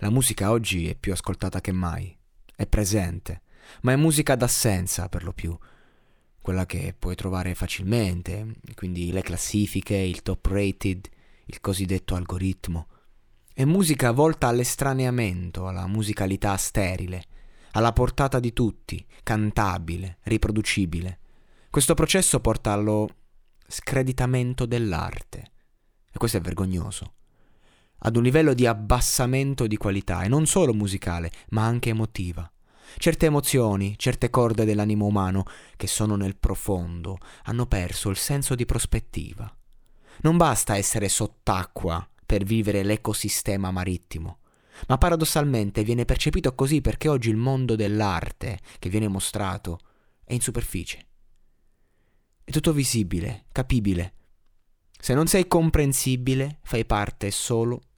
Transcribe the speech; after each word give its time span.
La 0.00 0.10
musica 0.10 0.50
oggi 0.50 0.88
è 0.88 0.94
più 0.94 1.12
ascoltata 1.12 1.62
che 1.62 1.72
mai, 1.72 2.14
è 2.54 2.66
presente, 2.66 3.40
ma 3.80 3.92
è 3.92 3.96
musica 3.96 4.34
d'assenza 4.34 5.08
per 5.08 5.24
lo 5.24 5.32
più, 5.32 5.56
quella 6.42 6.66
che 6.66 6.94
puoi 6.96 7.14
trovare 7.14 7.54
facilmente, 7.54 8.56
quindi 8.74 9.10
le 9.10 9.22
classifiche, 9.22 9.96
il 9.96 10.22
top 10.22 10.44
rated, 10.46 11.08
il 11.46 11.60
cosiddetto 11.60 12.14
algoritmo. 12.14 12.88
È 13.54 13.64
musica 13.64 14.10
volta 14.10 14.48
all'estraneamento, 14.48 15.66
alla 15.66 15.86
musicalità 15.86 16.54
sterile, 16.58 17.24
alla 17.70 17.92
portata 17.92 18.38
di 18.38 18.52
tutti, 18.52 19.04
cantabile, 19.22 20.18
riproducibile. 20.24 21.20
Questo 21.70 21.94
processo 21.94 22.38
porta 22.40 22.72
allo 22.72 23.08
screditamento 23.66 24.66
dell'arte. 24.66 25.50
E 26.12 26.18
questo 26.18 26.36
è 26.36 26.40
vergognoso 26.42 27.14
ad 27.98 28.16
un 28.16 28.22
livello 28.22 28.54
di 28.54 28.66
abbassamento 28.66 29.66
di 29.66 29.76
qualità, 29.76 30.22
e 30.22 30.28
non 30.28 30.46
solo 30.46 30.74
musicale, 30.74 31.30
ma 31.50 31.64
anche 31.64 31.90
emotiva. 31.90 32.50
Certe 32.98 33.26
emozioni, 33.26 33.94
certe 33.98 34.30
corde 34.30 34.64
dell'animo 34.64 35.06
umano, 35.06 35.44
che 35.76 35.86
sono 35.86 36.16
nel 36.16 36.36
profondo, 36.36 37.18
hanno 37.44 37.66
perso 37.66 38.10
il 38.10 38.16
senso 38.16 38.54
di 38.54 38.64
prospettiva. 38.64 39.54
Non 40.22 40.36
basta 40.36 40.76
essere 40.76 41.08
sott'acqua 41.08 42.08
per 42.24 42.44
vivere 42.44 42.82
l'ecosistema 42.82 43.70
marittimo, 43.70 44.38
ma 44.88 44.98
paradossalmente 44.98 45.84
viene 45.84 46.04
percepito 46.04 46.54
così 46.54 46.80
perché 46.80 47.08
oggi 47.08 47.30
il 47.30 47.36
mondo 47.36 47.76
dell'arte 47.76 48.60
che 48.78 48.88
viene 48.88 49.08
mostrato 49.08 49.78
è 50.24 50.32
in 50.32 50.40
superficie. 50.40 51.06
È 52.42 52.50
tutto 52.50 52.72
visibile, 52.72 53.46
capibile. 53.52 54.14
Se 54.98 55.14
non 55.14 55.26
sei 55.26 55.46
comprensibile, 55.46 56.60
fai 56.62 56.84
parte 56.84 57.30
solo 57.30 57.82